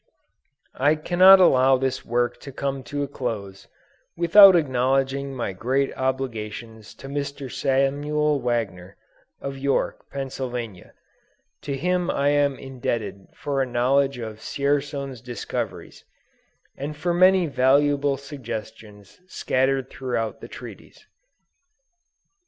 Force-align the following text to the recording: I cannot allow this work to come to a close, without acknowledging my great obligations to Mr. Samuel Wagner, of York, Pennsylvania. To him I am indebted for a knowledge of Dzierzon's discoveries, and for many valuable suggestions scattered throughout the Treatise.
I 0.79 0.95
cannot 0.95 1.39
allow 1.39 1.77
this 1.77 2.03
work 2.03 2.39
to 2.39 2.51
come 2.51 2.81
to 2.85 3.03
a 3.03 3.07
close, 3.07 3.67
without 4.17 4.55
acknowledging 4.55 5.35
my 5.35 5.53
great 5.53 5.95
obligations 5.95 6.95
to 6.95 7.07
Mr. 7.07 7.51
Samuel 7.51 8.39
Wagner, 8.39 8.95
of 9.41 9.59
York, 9.59 10.09
Pennsylvania. 10.09 10.93
To 11.61 11.77
him 11.77 12.09
I 12.09 12.29
am 12.29 12.57
indebted 12.57 13.27
for 13.35 13.61
a 13.61 13.67
knowledge 13.67 14.17
of 14.17 14.39
Dzierzon's 14.39 15.21
discoveries, 15.21 16.03
and 16.75 16.97
for 16.97 17.13
many 17.13 17.45
valuable 17.45 18.17
suggestions 18.17 19.21
scattered 19.27 19.91
throughout 19.91 20.41
the 20.41 20.47
Treatise. 20.47 21.05